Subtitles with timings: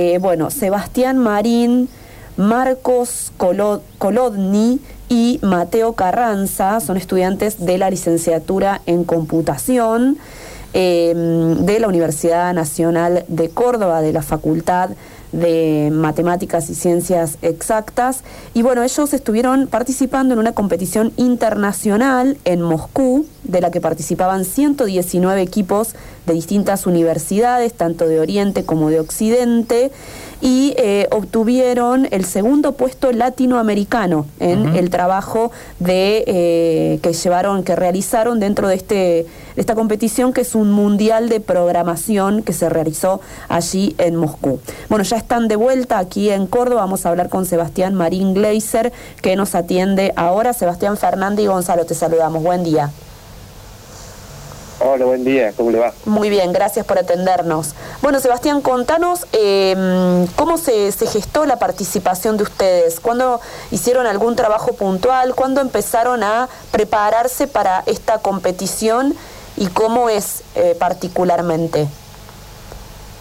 [0.00, 1.88] Eh, bueno, Sebastián Marín,
[2.36, 4.78] Marcos Kolodny
[5.08, 10.16] y Mateo Carranza son estudiantes de la licenciatura en computación
[10.72, 11.12] eh,
[11.58, 14.90] de la Universidad Nacional de Córdoba, de la Facultad
[15.32, 18.22] de Matemáticas y Ciencias Exactas.
[18.54, 24.44] Y bueno, ellos estuvieron participando en una competición internacional en Moscú, de la que participaban
[24.44, 25.94] 119 equipos
[26.26, 29.90] de distintas universidades, tanto de Oriente como de Occidente
[30.40, 37.74] y eh, obtuvieron el segundo puesto latinoamericano en el trabajo de eh, que llevaron, que
[37.74, 39.26] realizaron dentro de este
[39.56, 44.60] de esta competición que es un mundial de programación que se realizó allí en Moscú.
[44.88, 48.92] Bueno, ya están de vuelta aquí en Córdoba, vamos a hablar con Sebastián Marín Gleiser
[49.20, 50.52] que nos atiende ahora.
[50.52, 52.42] Sebastián Fernández y Gonzalo, te saludamos.
[52.42, 52.90] Buen día.
[54.80, 55.92] Hola, buen día, ¿cómo le va?
[56.04, 57.74] Muy bien, gracias por atendernos.
[58.00, 63.40] Bueno, Sebastián, contanos em, cómo se, gestó la participación de ustedes, cuándo
[63.72, 69.16] hicieron algún trabajo puntual, cuándo empezaron a prepararse para esta competición
[69.56, 71.88] y cómo es eh, particularmente.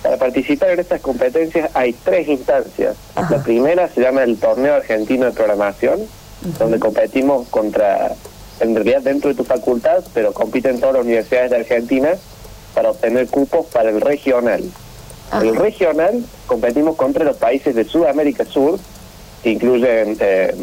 [0.03, 2.95] Para participar en estas competencias hay tres instancias.
[3.31, 6.02] La primera se llama el Torneo Argentino de Programación,
[6.59, 8.16] donde competimos contra
[8.59, 12.09] en realidad dentro de tu facultad, pero compiten todas las universidades de Argentina
[12.73, 14.64] para obtener cupos para el regional.
[15.41, 18.80] El regional competimos contra los países de Sudamérica Sur,
[19.44, 20.55] que incluyen eh,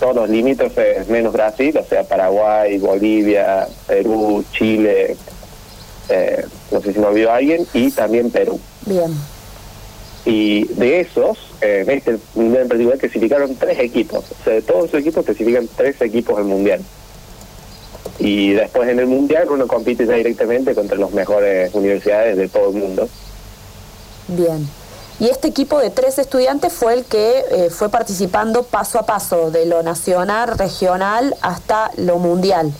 [0.00, 5.16] todos los limítrofes menos Brasil, o sea, Paraguay, Bolivia, Perú, Chile,
[6.08, 8.58] eh, no sé si me olvidó alguien, y también Perú.
[8.86, 9.12] Bien.
[10.24, 14.24] Y de esos, eh, en este mundial en particular, clasificaron tres equipos.
[14.30, 16.80] O sea, de todos esos equipos clasifican tres equipos del mundial
[18.18, 22.70] y después en el mundial uno compite ya directamente contra las mejores universidades de todo
[22.70, 23.08] el mundo.
[24.28, 24.66] Bien.
[25.18, 29.50] Y este equipo de tres estudiantes fue el que eh, fue participando paso a paso,
[29.50, 32.72] de lo nacional, regional hasta lo mundial.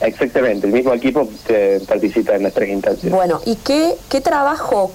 [0.00, 3.10] Exactamente, el mismo equipo que participa en las tres instancias.
[3.10, 4.90] Bueno, ¿y qué, qué trabajo,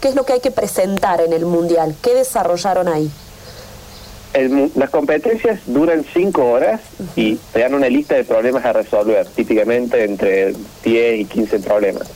[0.00, 1.94] qué es lo que hay que presentar en el mundial?
[2.00, 3.10] ¿Qué desarrollaron ahí?
[4.74, 6.80] Las competencias duran cinco horas
[7.14, 12.08] y te dan una lista de problemas a resolver, típicamente entre 10 y 15 problemas.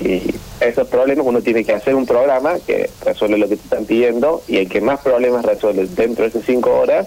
[0.00, 3.84] Y esos problemas uno tiene que hacer un programa que resuelve lo que te están
[3.84, 7.06] pidiendo y el que más problemas resuelve dentro de esas cinco horas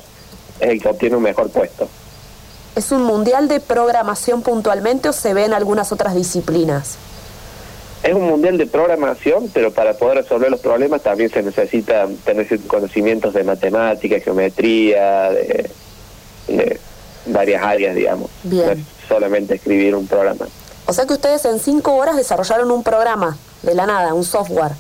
[0.60, 1.88] es el que obtiene un mejor puesto.
[2.76, 6.96] ¿Es un mundial de programación puntualmente o se ve en algunas otras disciplinas?
[8.04, 12.48] Es un mundial de programación, pero para poder resolver los problemas también se necesita tener
[12.62, 16.80] conocimientos de matemática, geometría, de,
[17.28, 18.30] varias áreas, digamos.
[18.44, 18.84] Bien.
[19.08, 20.48] solamente escribir un programa.
[20.88, 24.72] O sea que ustedes en cinco horas desarrollaron un programa de la nada, un software.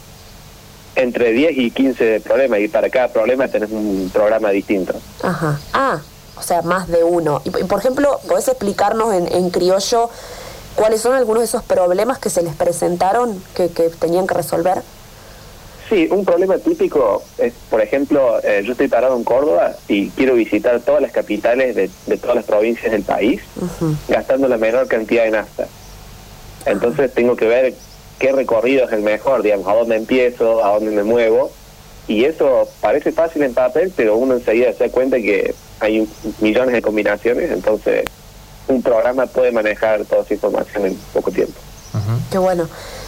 [0.96, 4.94] Entre 10 y 15 problemas, y para cada problema tenés un programa distinto.
[5.22, 5.59] Ajá.
[5.74, 6.02] Ah,
[6.38, 7.42] o sea, más de uno.
[7.46, 10.09] Y, por ejemplo, ¿podés explicarnos en, en criollo
[10.76, 14.82] ¿Cuáles son algunos de esos problemas que se les presentaron que, tenían que resolver?
[15.90, 20.36] Sí, un problema típico es, por ejemplo, eh, yo estoy parado en Córdoba y quiero
[20.36, 23.42] visitar todas las capitales de, todas las provincias del país,
[24.08, 25.68] gastando la menor cantidad de nafta.
[26.66, 27.74] Entonces tengo que ver
[28.20, 31.52] qué recorrido es el mejor, digamos, a dónde empiezo, a dónde me muevo.
[32.08, 36.08] Y eso parece fácil en papel, pero uno enseguida se da cuenta que hay
[36.40, 38.06] millones de combinaciones, entonces
[38.67, 41.59] un programa puede manejar toda esa información en poco tiempo.
[42.31, 42.67] Qué bueno.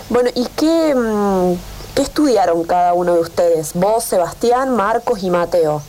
[0.10, 1.54] Bueno, ¿y qué, mm,
[1.96, 3.72] qué estudiaron cada uno de ustedes?
[3.74, 5.82] Vos, Sebastián, Marcos y Mateo.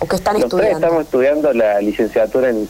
[0.00, 0.76] ¿O qué están estudiando?
[0.76, 2.68] estamos estudiando la licenciatura en,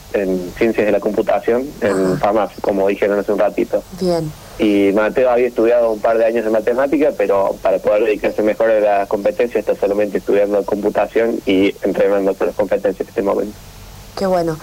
[0.56, 3.82] Ciencias de la Computación en FAMAF, como dijeron hace un ratito.
[4.00, 4.32] Bien.
[4.58, 8.70] Y Mateo había estudiado un par de años de matemática, pero para poder dedicarse mejor
[8.70, 13.56] a la competencia está solamente estudiando computación y entrenando las competencias en este momento.
[14.16, 14.58] Qué bueno.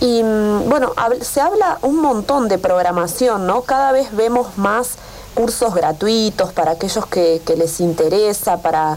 [0.00, 3.62] Y mm, bueno, se habla un montón de programación, ¿no?
[3.62, 4.96] Cada vez vemos más
[5.34, 8.96] cursos gratuitos para aquellos que, les interesa, para...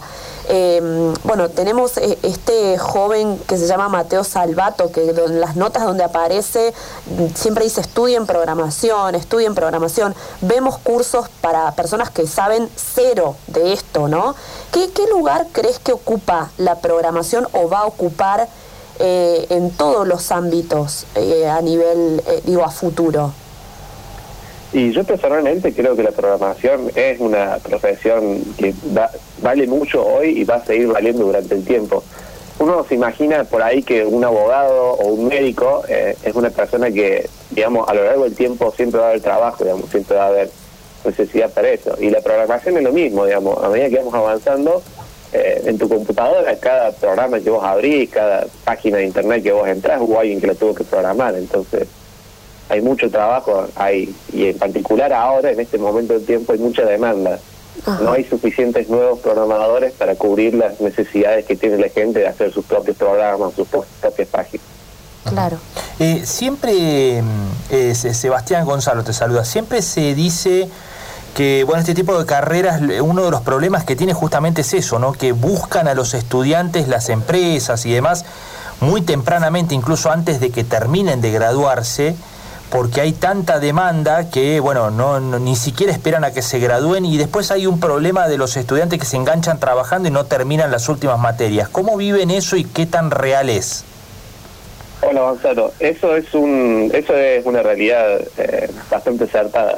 [0.50, 5.84] Em, bueno, tenemos eh, este joven que se llama Mateo Salvato, que en las notas
[5.84, 6.74] donde aparece
[7.06, 10.16] mm, siempre dice estudien programación, estudien programación.
[10.40, 14.36] Vemos cursos para personas que saben cero de esto, ¿no?
[14.72, 18.48] ¿Qué, qué lugar crees que ocupa la programación o va a ocupar
[19.00, 23.32] eh, en todos los ámbitos eh, a nivel, eh, digo, a futuro?
[24.74, 28.74] Y yo personalmente creo que la programación es una profesión que
[29.42, 32.04] vale mucho hoy y va a seguir valiendo durante el tiempo.
[32.60, 37.30] Uno se imagina por ahí que un abogado o un médico es una persona que,
[37.52, 40.28] digamos, a lo largo del tiempo siempre va a haber trabajo, digamos, siempre va a
[40.28, 40.50] haber
[41.06, 41.96] necesidad para eso.
[42.00, 44.82] Y la programación es lo mismo, digamos, a medida que vamos avanzando,
[45.34, 49.68] eh, en tu computadora, cada programa que vos abrís, cada página de internet que vos
[49.68, 51.36] entras, hubo alguien que lo tuvo que programar.
[51.36, 51.88] Entonces,
[52.70, 56.84] hay mucho trabajo, hay y en particular ahora, en este momento del tiempo, hay mucha
[56.86, 57.40] demanda.
[58.02, 62.52] No hay suficientes nuevos programadores para cubrir las necesidades que tiene la gente de hacer
[62.52, 64.66] sus propios programas, sus propias páginas.
[65.30, 65.58] Claro.
[66.00, 70.70] Eh, siempre, mm, eh, Sebastián Gonzalo te saluda, siempre se dice
[71.38, 74.98] que, bueno, este tipo de carreras, uno de los problemas que tiene justamente es eso,
[74.98, 75.14] ¿no?
[75.14, 78.26] Que buscan a los estudiantes, las empresas y demás,
[78.82, 82.16] muy tempranamente, incluso antes de que terminen de graduarse,
[82.72, 87.18] porque hay tanta demanda que, bueno, no, ni siquiera esperan a que se gradúen y
[87.18, 90.90] después hay un problema de los estudiantes que se enganchan trabajando y no terminan las
[90.90, 91.70] últimas materias.
[91.70, 93.84] ¿Cómo viven eso y qué tan real es?
[95.04, 99.78] Hola Gonzalo, eso es un, eso es una realidad eh, bastante acertada.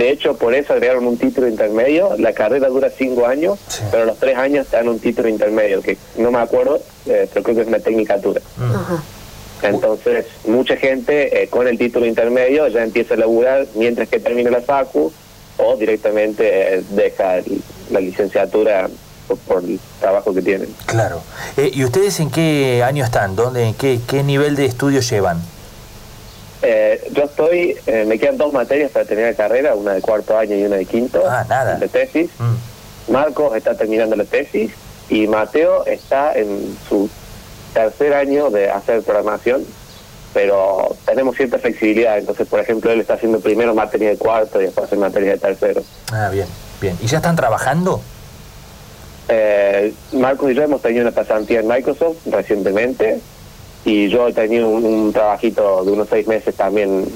[0.00, 2.16] De hecho, por eso agregaron un título intermedio.
[2.16, 3.58] La carrera dura cinco años,
[3.90, 7.42] pero los tres años te dan un título intermedio, que no me acuerdo, eh, pero
[7.42, 8.40] creo que es una tecnicatura.
[9.62, 14.48] Entonces, mucha gente eh, con el título intermedio ya empieza a laburar mientras que termina
[14.48, 15.12] la facu
[15.58, 17.40] o directamente eh, deja
[17.90, 18.88] la licenciatura
[19.46, 20.74] por, el trabajo que tienen.
[20.86, 21.20] Claro.
[21.58, 23.36] Eh, ¿Y ustedes en qué año están?
[23.36, 25.42] ¿Dónde, qué, qué nivel de estudio llevan?
[26.62, 27.76] Yo estoy,
[28.06, 30.86] me quedan dos materias para terminar la carrera, una de cuarto año y una de
[30.86, 31.22] quinto.
[31.26, 31.76] Ah, nada.
[31.76, 32.30] De tesis.
[32.38, 33.12] Mm.
[33.12, 34.72] Marcos está terminando la tesis
[35.08, 37.10] y Mateo está en su
[37.74, 39.64] tercer año de hacer programación,
[40.32, 42.18] pero tenemos cierta flexibilidad.
[42.18, 45.38] Entonces, por ejemplo, él está haciendo primero materia de cuarto y después hace materia de
[45.38, 45.82] tercero.
[46.12, 46.46] Ah, bien,
[46.80, 46.96] bien.
[47.00, 48.00] ¿Y ya están trabajando?
[49.28, 53.20] Eh, Marcos y yo hemos tenido una pasantía en Microsoft recientemente
[53.84, 57.06] y yo he tenido un, trabajito de unos seis meses también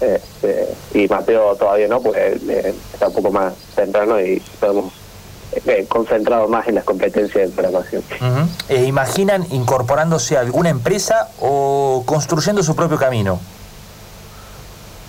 [0.00, 4.92] este, y Mateo todavía no, pues eh, está un poco más temprano y podemos
[5.66, 8.02] eh, concentrado más en las competencias de programación.
[8.68, 13.40] ¿E ¿Imaginan incorporándose a alguna empresa o construyendo su propio camino?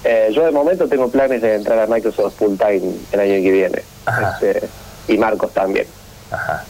[0.03, 3.51] Eh, yo de momento tengo planes de entrar a Microsoft full time el año que
[3.51, 3.83] viene.
[4.33, 4.67] Este,
[5.07, 5.85] y Marcos también.
[6.31, 6.65] Ajá.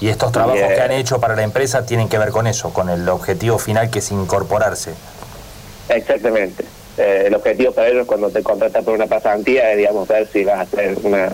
[0.00, 2.88] Y estos trabajos que han hecho para la empresa tienen que ver con eso, con
[2.88, 4.92] el objetivo final que es incorporarse.
[5.88, 6.64] Exactamente.
[6.96, 10.58] el objetivo para ellos cuando te contratan por una pasantía es, digamos, ver si vas
[10.58, 11.32] a hacer una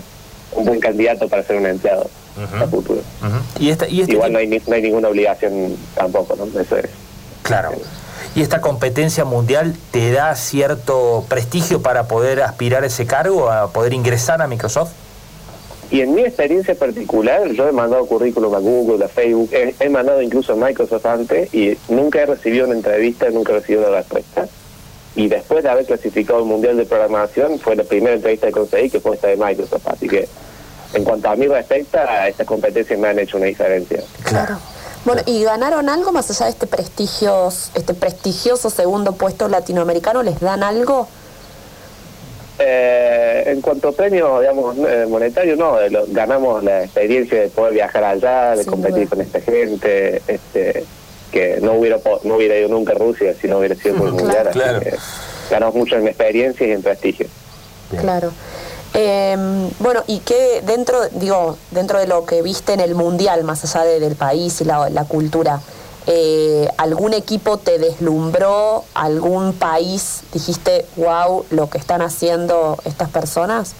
[0.55, 2.09] un buen candidato para ser un empleado
[2.59, 3.01] a futuro.
[3.59, 6.45] ¿Y este Igual no hay, no hay ninguna obligación tampoco, ¿no?
[6.59, 6.89] Eso es.
[7.43, 7.71] Claro.
[8.35, 13.71] ¿Y esta competencia mundial te da cierto prestigio para poder aspirar a ese cargo, a
[13.71, 14.91] poder ingresar a Microsoft?
[15.95, 20.21] Y en mi experiencia particular, yo he mandado currículum a Google, a Facebook, he, mandado
[20.21, 24.45] incluso a Microsoft antes y nunca he recibido una entrevista, nunca he recibido una respuesta.
[25.15, 28.89] Y después de haber clasificado el Mundial de Programación, fue la primera entrevista que conseguí,
[28.89, 29.87] que fue esta de Microsoft.
[29.87, 30.27] Así que
[30.95, 34.03] en cuanto a mí respecta, estas competencias me han hecho una diferencia.
[34.25, 34.57] Claro.
[35.05, 40.23] Bueno, ¿y ganaron algo más allá de este prestigioso, este prestigioso segundo puesto latinoamericano?
[40.23, 41.07] ¿Les dan algo?
[42.57, 48.03] Eh, en cuanto a premio, digamos, eh, monetario, no, ganamos la experiencia de poder viajar
[48.03, 50.85] allá, de competir con esta gente, este,
[51.31, 54.13] que no hubiera no hubiera ido nunca a Rusia si no hubiera sido por el
[54.13, 54.49] mundial.
[54.51, 54.79] Claro.
[55.49, 57.27] ganamos mucho en experiencia y en prestigio.
[57.99, 58.31] Claro.
[58.97, 59.35] Eh,
[59.79, 63.85] bueno, y qué dentro, digo, dentro de lo que viste en el mundial, más allá
[63.99, 65.59] del país y la, cultura,
[66.07, 68.83] eh, ¿algún equipo te deslumbró?
[68.93, 73.73] ¿Algún país dijiste, wow, lo que están haciendo estas personas?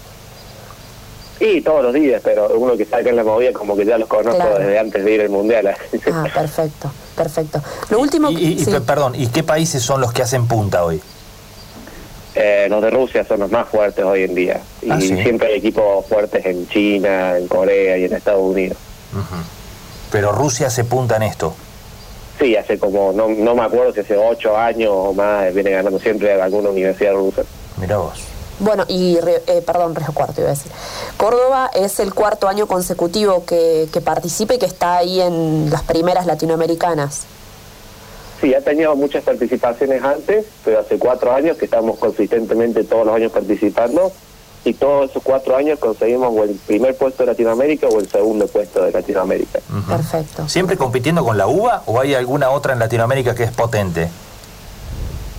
[1.37, 3.97] Sí, todos los días, pero uno que está acá en la movida como que ya
[3.97, 5.67] los conozco desde antes de ir al mundial.
[6.13, 7.61] ah, perfecto, perfecto.
[7.89, 11.01] Lo último, y, perdón, ¿y qué países son los que hacen punta hoy?
[12.35, 14.61] Eh, los de Rusia son los más fuertes hoy en día.
[14.81, 18.77] Y ah, siempre hay equipos fuertes en China, en Corea y en Estados Unidos.
[20.11, 21.55] Pero Rusia se punta en esto.
[22.39, 25.99] Sí, hace como, no, no me acuerdo si hace ocho años o más, viene ganando
[25.99, 27.43] siempre alguna universidad rusa.
[27.77, 28.19] Mira vos.
[28.59, 30.71] Bueno, y, eh, perdón, Río Cuarto iba a decir.
[31.17, 35.83] Córdoba es el cuarto año consecutivo que, que participe y que está ahí en las
[35.83, 37.25] primeras latinoamericanas.
[38.39, 43.15] Sí, ha tenido muchas participaciones antes, pero hace cuatro años que estamos consistentemente todos los
[43.15, 44.11] años participando
[44.65, 48.47] y todos esos cuatro años conseguimos o el primer puesto de Latinoamérica o el segundo
[48.47, 49.59] puesto de Latinoamérica.
[49.87, 50.49] Perfecto.
[50.49, 54.09] ¿Siempre compitiendo con la UBA o hay alguna otra en Latinoamérica que es potente?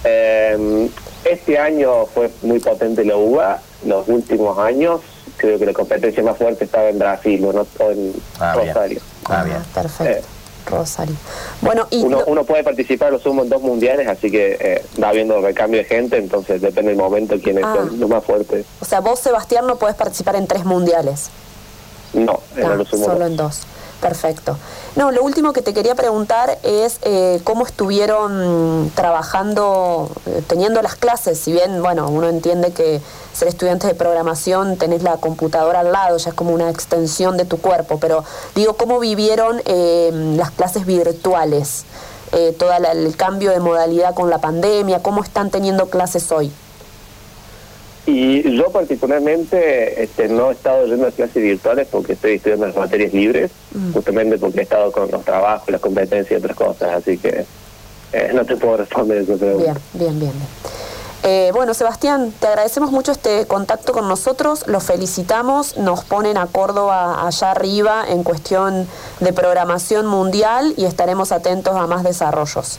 [0.05, 0.89] Em,
[1.25, 5.01] este año fue muy potente la UBA, los últimos años
[5.37, 9.01] creo que la competencia más fuerte estaba en Brasil o, no, en ah, Rosario.
[9.27, 9.59] Ah, bien.
[9.75, 10.29] Perfecto.
[10.29, 10.36] Eh,
[10.67, 11.15] Rosario.
[11.61, 15.41] Bueno, y uno, puede participar, lo sumo, en dos mundiales, así que eh, va habiendo
[15.41, 17.87] recambio de gente, entonces depende del momento quién es ah.
[17.97, 18.67] los más fuertes.
[18.81, 21.31] O sea, vos, Sebastián, no puedes participar en tres mundiales.
[22.13, 23.63] No, en ah, Solo en dos.
[24.01, 24.59] Perfecto.
[24.95, 30.97] No, lo último que te quería preguntar es eh, cómo estuvieron trabajando, eh, teniendo las
[30.97, 33.01] clases, si bien, bueno, uno entiende que
[33.33, 37.47] ser estudiante de programación tenés la computadora al lado, ya es como una extensión de
[37.47, 38.23] tu cuerpo, pero
[38.55, 41.85] digo, ¿cómo vivieron eh, las clases virtuales?
[42.59, 46.53] todo el cambio de modalidad con la pandemia, ¿cómo están teniendo clases hoy?
[48.07, 52.77] Y yo particularmente este, no he estado yendo a clases virtuales porque estoy estudiando las
[52.77, 53.93] materias libres, mm.
[53.93, 57.45] justamente porque he estado con los trabajos, las competencias y otras cosas, así que
[58.13, 59.37] eh, no te puedo responder eso.
[59.37, 60.33] Bien, bien, bien.
[61.25, 66.47] Eh, bueno, Sebastián, te agradecemos mucho este contacto con nosotros, los felicitamos, nos ponen a
[66.47, 68.87] Córdoba allá arriba en cuestión
[69.19, 72.79] de programación mundial y estaremos atentos a más desarrollos.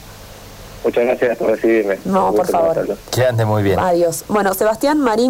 [0.84, 1.98] Muchas gracias por recibirme.
[2.06, 2.98] No, por favor.
[3.12, 3.80] Que ande muy bien.
[3.80, 4.24] Adiós.
[4.28, 5.26] Bueno, Sebastián Marín.